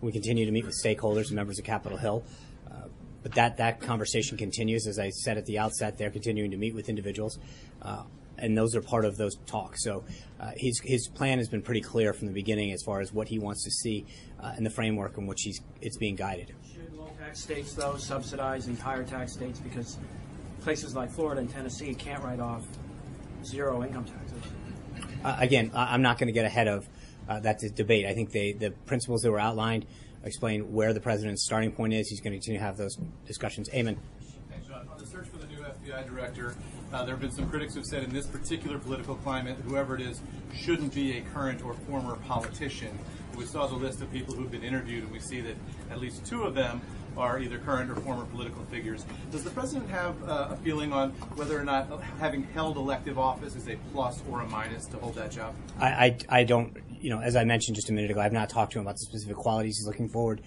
[0.02, 2.24] We continue to meet with stakeholders and members of Capitol Hill.
[2.70, 2.88] Uh,
[3.22, 4.88] but that, that conversation continues.
[4.88, 7.38] As I said at the outset, they're continuing to meet with individuals.
[7.82, 8.04] Uh,
[8.42, 9.84] and those are part of those talks.
[9.84, 10.04] So
[10.40, 13.28] uh, his, his plan has been pretty clear from the beginning as far as what
[13.28, 14.06] he wants to see
[14.42, 16.54] uh, in the framework in which he's, it's being guided.
[16.74, 19.98] Should low tax states, though, subsidize the higher tax states because
[20.62, 22.66] places like Florida and Tennessee can't write off
[23.44, 24.44] zero income taxes?
[25.24, 26.88] Uh, again, I- I'm not going to get ahead of
[27.28, 28.06] uh, that debate.
[28.06, 29.86] I think they, the principles that were outlined
[30.24, 32.10] explain where the president's starting point is.
[32.10, 33.70] He's going to continue to have those discussions.
[33.74, 33.98] Amen.
[34.50, 34.88] Thanks, John.
[34.92, 36.56] On the search for the new FBI director,
[36.92, 40.02] uh, there have been some critics who've said in this particular political climate, whoever it
[40.02, 40.22] is
[40.54, 42.98] shouldn't be a current or former politician.
[43.36, 45.56] We saw the list of people who've been interviewed, and we see that
[45.92, 46.82] at least two of them
[47.16, 49.06] are either current or former political figures.
[49.32, 53.56] Does the president have uh, a feeling on whether or not having held elective office
[53.56, 55.54] is a plus or a minus to hold that job?
[55.80, 58.50] I, I, I don't, you know, as I mentioned just a minute ago, I've not
[58.50, 60.42] talked to him about the specific qualities he's looking forward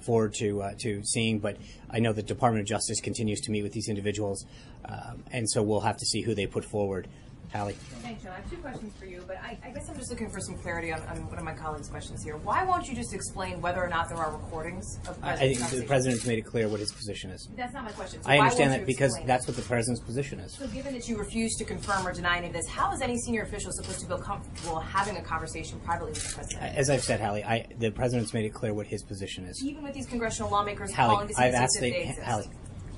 [0.00, 1.56] forward to uh, to seeing, but
[1.90, 4.44] I know the Department of Justice continues to meet with these individuals,
[4.84, 7.08] um, and so we'll have to see who they put forward.
[7.52, 7.74] Hallie.
[8.02, 8.32] Thanks, John.
[8.32, 10.56] I have two questions for you, but I, I guess I'm just looking for some
[10.58, 12.36] clarity on, on one of my colleagues' questions here.
[12.36, 15.58] Why won't you just explain whether or not there are recordings of I, I think
[15.70, 17.48] the president's made it clear what his position is.
[17.56, 18.22] That's not my question.
[18.22, 19.26] So I understand that because explain?
[19.26, 20.54] that's what the president's position is.
[20.54, 23.18] So given that you refuse to confirm or deny any of this, how is any
[23.18, 26.76] senior official supposed to feel comfortable having a conversation privately with the president?
[26.76, 29.62] As I've said, Hallie, I, the president's made it clear what his position is.
[29.64, 32.24] Even with these congressional lawmakers calling Hallie, to see I've asked they the?
[32.24, 32.50] Hallie,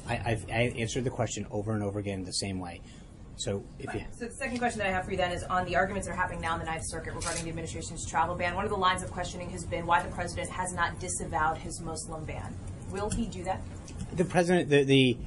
[0.09, 2.81] I, I've I answered the question over and over again the same way.
[3.39, 5.65] So if you, So the second question that I have for you then is on
[5.65, 8.55] the arguments that are happening now in the Ninth Circuit regarding the administration's travel ban.
[8.55, 11.81] One of the lines of questioning has been why the president has not disavowed his
[11.81, 12.55] Muslim ban.
[12.91, 13.61] Will he do that?
[14.13, 15.19] the president, the, the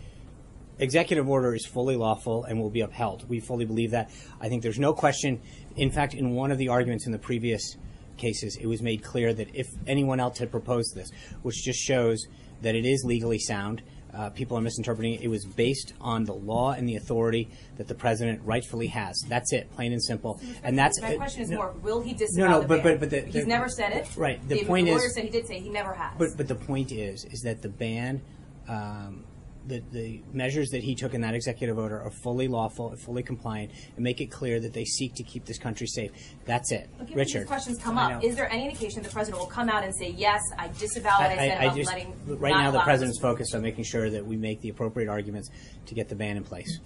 [0.80, 3.28] executive order is fully lawful and will be upheld.
[3.30, 4.12] We fully believe that.
[4.40, 5.42] I think there's no question.
[5.76, 7.78] In fact, in one of the arguments in the previous
[8.18, 12.28] cases, it was made clear that if anyone else had proposed this, which just shows
[12.62, 13.82] that it is legally sound,
[14.14, 15.22] uh, people are misinterpreting it.
[15.22, 19.24] It was based on the law and the authority that the president rightfully has.
[19.30, 20.40] That's it, plain and simple.
[20.64, 22.94] And that's My question is no- more: Will he disavow no, the but- ban?
[22.94, 24.08] but- but the- he's the- never said it.
[24.18, 24.42] Right.
[24.50, 26.14] The The, point lawyer is- said he did say he never has.
[26.18, 28.22] But but the point is is that the ban,
[28.68, 29.24] um,
[29.68, 33.24] the the measures that he took in that executive order are fully lawful, and fully
[33.24, 36.12] compliant, and make it clear that they seek to keep this country safe.
[36.46, 37.40] That's it, But given Richard.
[37.42, 38.28] these questions come I up, know.
[38.28, 41.32] is there any indication the president will come out and say, "Yes, I disavow what
[41.32, 42.14] I, said about just- letting"?
[42.40, 44.70] right not now the allow president's this- focused on making sure that we make the
[44.70, 45.50] appropriate arguments
[45.86, 46.80] to get the ban in place.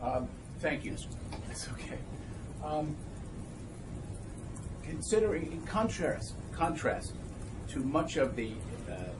[0.00, 0.28] Um,
[0.60, 0.94] Thank you.
[1.48, 1.98] That's okay.
[2.64, 2.94] Um,
[4.84, 7.14] Considering, in contrast, contrast
[7.68, 8.52] to much of the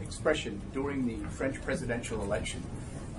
[0.01, 2.63] expression during the French presidential election,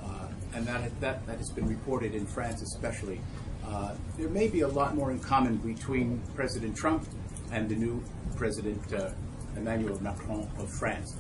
[0.04, 3.20] uh, and that, that, that has been reported in France especially,
[3.66, 7.08] uh, there may be a lot more in common between President Trump
[7.52, 8.04] and the new
[8.36, 9.10] President uh,
[9.56, 11.16] Emmanuel Macron of France.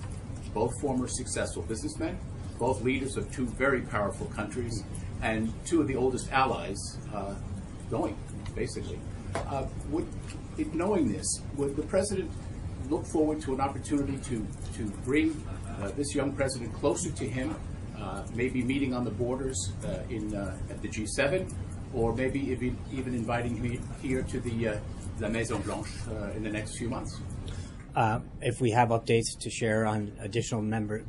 [0.54, 2.20] Both former successful businessmen,
[2.60, 4.84] both leaders of two very powerful countries,
[5.22, 7.34] and two of the oldest allies uh,
[7.90, 8.16] going,
[8.56, 9.00] basically.
[9.36, 10.08] Uh, would,
[10.74, 12.30] knowing this, would the President
[12.94, 15.30] look forward to an opportunity to, to bring
[15.82, 17.56] uh, this young president closer to him,
[17.98, 21.52] uh, maybe meeting on the borders uh, in, uh, at the G7,
[21.94, 24.78] or maybe even, even inviting him here to the uh,
[25.20, 25.88] La Maison Blanche
[26.36, 27.20] in the next few months?
[28.42, 31.04] If we have updates to share on additional member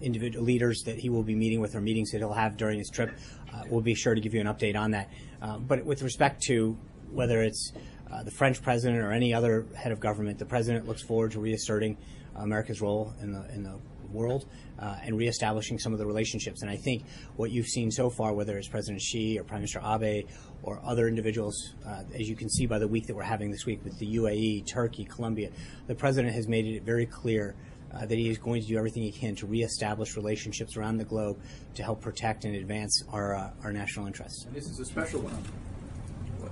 [0.00, 2.88] individual leaders that he will be meeting with or meetings that he'll have during his
[2.88, 3.10] trip,
[3.52, 5.10] uh, we'll be sure to give you an update on that.
[5.42, 6.76] Uh, but with respect to
[7.10, 7.72] whether it's
[8.12, 11.40] uh, the French president or any other head of government, the president looks forward to
[11.40, 11.96] reasserting
[12.36, 13.78] America's role in the in the
[14.12, 14.46] world
[14.78, 16.62] uh, and reestablishing some of the relationships.
[16.62, 17.04] And I think
[17.36, 20.26] what you've seen so far, whether it's President Xi or Prime Minister Abe
[20.62, 23.66] or other individuals, uh, as you can see by the week that we're having this
[23.66, 25.50] week with the UAE, Turkey, Colombia,
[25.86, 27.54] the president has made it very clear
[27.94, 31.04] uh, that he is going to do everything he can to reestablish relationships around the
[31.04, 31.38] globe
[31.74, 34.44] to help protect and advance our uh, our national interests.
[34.44, 35.42] And this is a special one.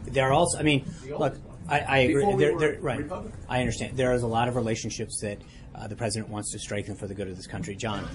[0.08, 0.84] There are also, I mean,
[1.18, 1.34] look.
[1.68, 2.14] I, I agree.
[2.16, 2.98] Before we There- were there- right.
[2.98, 3.32] Republic.
[3.48, 3.96] I understand.
[3.96, 5.38] There is a lot of relationships that
[5.74, 7.74] uh, the president wants to strengthen for the good of this country.
[7.74, 8.08] John.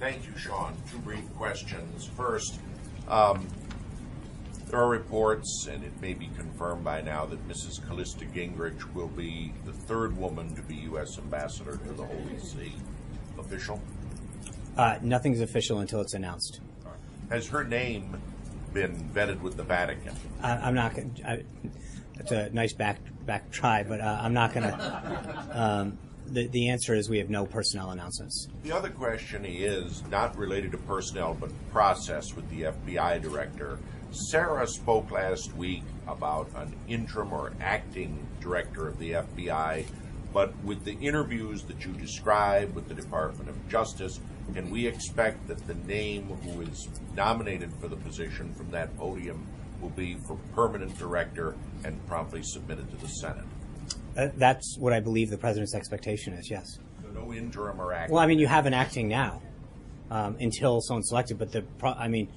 [0.00, 0.74] Thank you, Sean.
[0.90, 2.06] Two brief questions.
[2.16, 2.58] First,
[3.08, 3.46] um,
[4.66, 7.86] there are reports, and it may be confirmed by now, that Mrs.
[7.86, 11.18] Callista Gingrich will be the third woman to be U.S.
[11.18, 12.72] ambassador to the Holy See.
[13.38, 13.80] Official?
[14.76, 16.60] Uh, nothing's official until it's announced.
[17.30, 18.20] Has her name
[18.72, 20.14] been vetted with the Vatican?
[20.42, 21.20] I, I'm not going.
[22.16, 25.48] That's a nice back back try, but uh, I'm not going to.
[25.52, 28.48] Um, the, the answer is we have no personnel announcements.
[28.62, 33.78] The other question is not related to personnel, but process with the FBI director.
[34.10, 39.84] Sarah spoke last week about an interim or acting director of the FBI,
[40.32, 44.20] but with the interviews that you described with the Department of Justice,
[44.54, 49.46] can we expect that the name who is nominated for the position from that podium
[49.80, 53.44] will be for permanent director and promptly submitted to the Senate?
[54.16, 56.50] Uh, that's what I believe the president's expectation is.
[56.50, 56.78] Yes.
[57.02, 58.14] So no interim or acting.
[58.14, 59.40] Well, I mean, you have an acting now
[60.10, 62.28] um, until someone's selected, but the pro- I mean,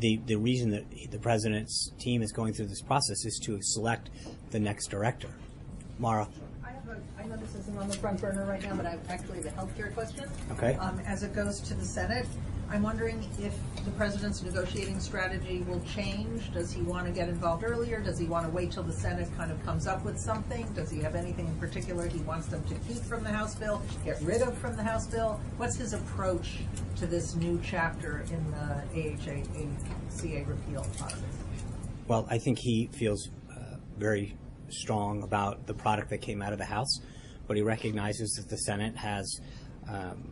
[0.00, 4.10] the the reason that the president's team is going through this process is to select
[4.50, 5.30] the next director.
[5.98, 6.28] Mara.
[7.32, 8.90] I have a, I know this isn't on the front burner right now, but I
[8.90, 10.28] have actually the healthcare question.
[10.52, 10.74] Okay.
[10.74, 12.26] Um, as it goes to the Senate,
[12.70, 16.52] I'm wondering if the president's negotiating strategy will change.
[16.52, 18.00] Does he want to get involved earlier?
[18.00, 20.70] Does he want to wait till the Senate kind of comes up with something?
[20.72, 23.82] Does he have anything in particular he wants them to keep from the House bill,
[24.04, 25.40] get rid of from the House bill?
[25.58, 26.60] What's his approach
[26.96, 29.42] to this new chapter in the AHA,
[30.16, 31.22] ACA repeal process?
[32.08, 34.36] Well, I think he feels uh, very
[34.68, 37.00] strong about the product that came out of the House,
[37.46, 39.40] but he recognizes that the Senate has
[39.88, 40.30] um,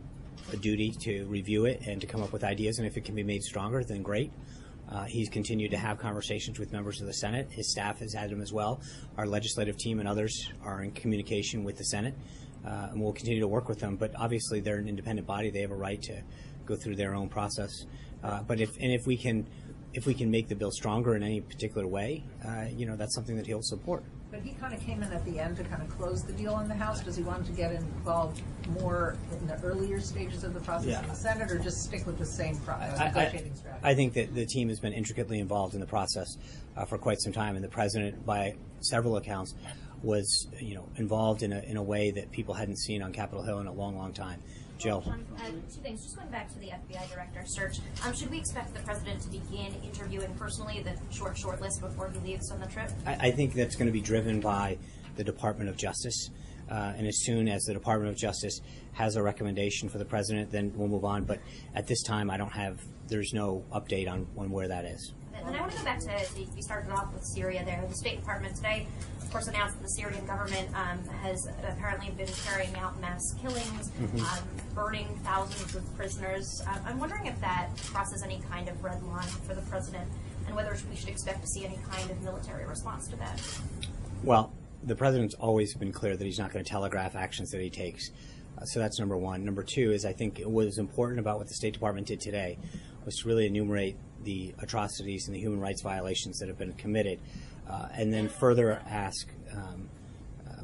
[0.51, 3.15] a duty to review it and to come up with ideas, and if it can
[3.15, 4.31] be made stronger, then great.
[4.89, 7.47] Uh, he's continued to have conversations with members of the Senate.
[7.49, 8.81] His staff has had them as well.
[9.17, 12.13] Our legislative team and others are in communication with the Senate,
[12.65, 13.95] uh, and we'll continue to work with them.
[13.95, 16.21] But obviously, they're an independent body; they have a right to
[16.65, 17.85] go through their own process.
[18.21, 19.47] Uh, but if and if we can,
[19.93, 23.15] if we can make the bill stronger in any particular way, uh, you know, that's
[23.15, 24.03] something that he'll support.
[24.31, 26.57] But he kind of came in at the end to kind of close the deal
[26.59, 27.01] in the House.
[27.01, 28.41] Does he want to get involved
[28.79, 31.01] more in the earlier stages of the process Yeah.
[31.03, 33.81] in the Senate, or just stick with the same pro- uh, I- negotiating strategy?
[33.83, 36.37] I think that the team has been intricately involved in the process
[36.77, 39.53] uh, for quite some time, and the president, by several accounts,
[40.01, 43.43] was you know involved in a in a way that people hadn't seen on Capitol
[43.43, 44.41] Hill in a long, long time.
[44.81, 45.03] Jill.
[45.05, 46.03] Um, uh, two things.
[46.03, 49.29] Just going back to the FBI director search, um, should we expect the president to
[49.29, 52.89] begin interviewing personally the short, short list before he leaves on the trip?
[53.05, 54.77] I, I think that's going to be driven by
[55.15, 56.29] the Department of Justice.
[56.69, 58.61] Uh, and as soon as the Department of Justice
[58.93, 61.25] has a recommendation for the president, then we'll move on.
[61.25, 61.39] But
[61.75, 65.13] at this time, I don't have, there's no update on, on where that is.
[65.35, 67.83] And I want to go back to, you started off with Syria there.
[67.87, 68.87] The State Department today,
[69.31, 73.89] of course, announced that the Syrian government um, has apparently been carrying out mass killings,
[73.97, 74.19] Mhm.
[74.19, 74.43] um,
[74.75, 76.61] burning thousands of prisoners.
[76.67, 80.11] Um, I'm wondering if that crosses any kind of red line for the president
[80.47, 83.41] and whether we should expect to see any kind of military response to that.
[84.21, 84.51] Well,
[84.83, 88.09] the president's always been clear that he's not going to telegraph actions that he takes.
[88.57, 89.45] Uh, so that's number one.
[89.45, 92.57] Number two is I think what is important about what the State Department did today
[93.05, 93.95] was to really enumerate
[94.25, 97.19] the atrocities and the human rights violations that have been committed,
[97.69, 99.89] uh, and then further ask um,
[100.47, 100.63] uh,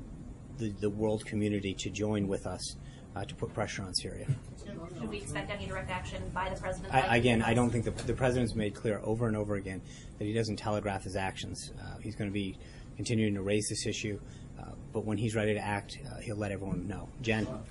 [0.57, 2.75] the, the world community to join with us
[3.15, 4.27] uh, to put pressure on Syria.
[4.65, 6.93] Should we expect any direct action by the president?
[6.93, 9.81] I, again, I don't think the, the president's made clear over and over again
[10.17, 11.71] that he doesn't telegraph his actions.
[11.79, 12.57] Uh, he's going to be
[12.95, 14.19] continuing to raise this issue,
[14.59, 17.07] uh, but when he's ready to act, uh, he'll let everyone know.
[17.21, 17.47] Jen.
[17.47, 17.63] Um,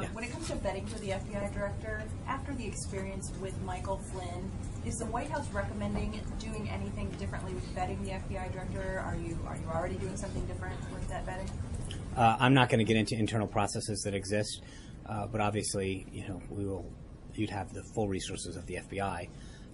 [0.00, 0.08] Yeah.
[0.12, 4.50] When it comes to vetting for the FBI director, after the experience with Michael Flynn,
[4.86, 9.02] is the White House recommending doing anything differently with vetting the FBI director?
[9.04, 11.50] Are you are you already doing something different with that vetting?
[12.16, 14.62] Uh, I'm not going to get into internal processes that exist,
[15.06, 16.90] uh, but obviously, you know, we will.
[17.34, 19.28] You'd have the full resources of the FBI,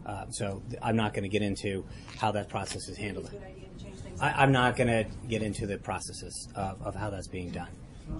[0.04, 1.84] uh, so th- I'm not going to get into
[2.18, 3.30] how that process is handled.
[3.30, 4.20] Good idea to change things.
[4.20, 7.68] I, I'm not going to get into the processes of, of how that's being done.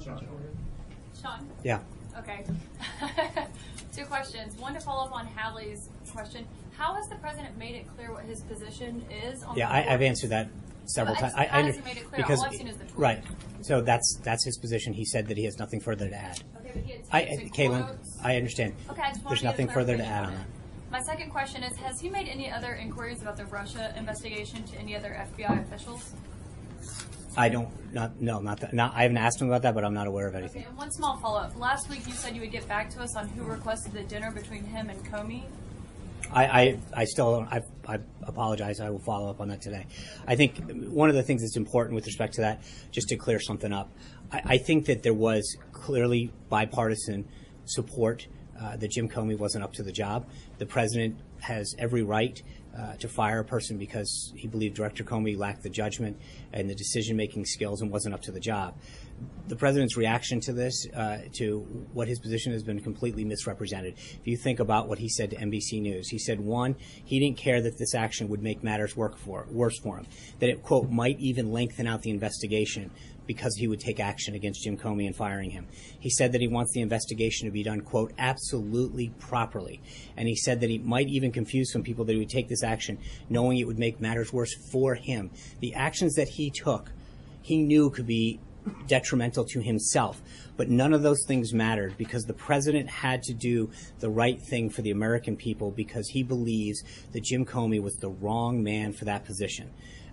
[0.00, 1.50] Sean?
[1.64, 1.80] Yeah.
[2.16, 2.44] Okay.
[3.96, 4.56] Two questions.
[4.58, 6.46] One to follow up on Hallie's question.
[6.76, 9.94] How has the president made it clear what his position is on Yeah, the I,
[9.94, 10.48] I've answered that
[10.86, 11.32] several times.
[11.36, 12.16] I, I has under- he made it clear?
[12.22, 12.98] because All I've seen is the tweet.
[12.98, 13.24] right.
[13.60, 14.92] So that's that's his position.
[14.92, 16.42] He said that he has nothing further to add.
[16.60, 18.18] Okay, but he had I, tapes uh, and Caitlin, quotes.
[18.24, 18.74] I understand.
[18.90, 20.46] Okay, I just wanted There's to get nothing further to add on on that.
[20.90, 24.78] My second question is, has he made any other inquiries about the Russia investigation to
[24.78, 26.12] any other FBI officials?
[27.36, 29.94] I don't not no not that not I haven't asked him about that, but I'm
[29.94, 30.62] not aware of anything.
[30.62, 31.56] Okay, and one small follow-up.
[31.56, 34.30] Last week you said you would get back to us on who requested the dinner
[34.32, 35.44] between him and Comey.
[36.32, 38.80] I, I, I still I, I apologize.
[38.80, 39.86] I will follow up on that today.
[40.26, 40.58] I think
[40.88, 43.90] one of the things that's important with respect to that, just to clear something up,
[44.30, 47.28] I, I think that there was clearly bipartisan
[47.64, 48.26] support
[48.60, 50.26] uh, that Jim Comey wasn't up to the job.
[50.58, 52.40] The president has every right
[52.78, 56.16] uh, to fire a person because he believed Director Comey lacked the judgment
[56.52, 58.74] and the decision-making skills and wasn't up to the job.
[59.48, 61.60] The president's reaction to this, uh, to
[61.92, 63.94] what his position has been completely misrepresented.
[63.96, 67.36] If you think about what he said to NBC News, he said one, he didn't
[67.36, 69.12] care that this action would make matters for
[69.50, 70.06] worse for him,
[70.38, 72.90] that it quote might even lengthen out the investigation
[73.26, 75.66] because he would take action against Jim Comey and firing him.
[75.98, 79.80] He said that he wants the investigation to be done, quote, absolutely properly.
[80.16, 82.62] And he said that he might even confuse some people that he would take this
[82.62, 82.98] action
[83.28, 85.30] knowing it would make matters worse for him.
[85.60, 86.90] The actions that he took,
[87.42, 88.40] he knew could be
[88.86, 90.20] detrimental to himself.
[90.56, 94.70] But none of those things mattered because the president had to do the right thing
[94.70, 96.82] for the American people because he believes
[97.12, 99.70] that Jim Comey was the wrong man for that position.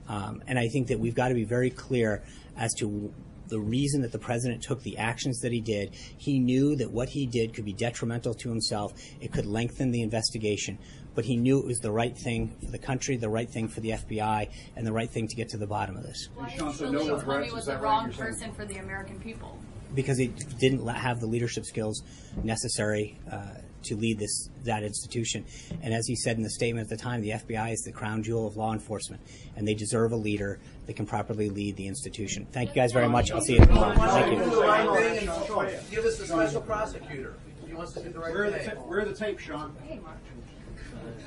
[0.07, 2.23] Um, and I think that we've got to be very clear
[2.57, 3.13] as to
[3.49, 5.93] the reason that the president took the actions that he did.
[6.17, 8.93] He knew that what he did could be detrimental to himself.
[9.19, 10.77] It could lengthen the investigation.
[11.15, 13.79] But he knew it was the right thing for the country, the right thing for
[13.81, 16.29] the FBI, and the right thing to get to the bottom of this.
[16.35, 18.53] Why Sean, did so you no believe regrets, Comey was the that right, wrong person
[18.53, 19.57] for the American people?
[19.95, 20.27] because he
[20.59, 22.03] didn't have the leadership skills
[22.43, 23.41] necessary uh,
[23.81, 25.43] to lead this that institution.
[25.81, 28.21] And as he said in the statement at the time, the FBI is the crown
[28.21, 29.19] jewel of law enforcement,
[29.55, 32.45] and they deserve a leader that can properly lead the institution.
[32.51, 33.31] Thank you guys very much.
[33.31, 33.95] I'll see you tomorrow.
[33.95, 34.61] Thank you.
[34.63, 37.35] right thing and give us the special prosecutor.
[37.65, 38.75] He wants to do the right Where are the, thing.
[38.75, 39.75] ta- where are the tapes, Sean?